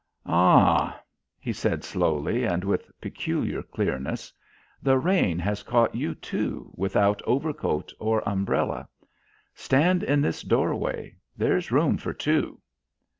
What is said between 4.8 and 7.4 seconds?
"the rain has caught you too, without